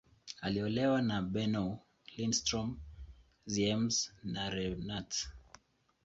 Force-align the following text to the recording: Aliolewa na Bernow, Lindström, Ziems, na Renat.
Aliolewa 0.41 1.01
na 1.01 1.21
Bernow, 1.21 1.79
Lindström, 2.17 2.79
Ziems, 3.45 4.09
na 4.23 4.49
Renat. 4.49 5.21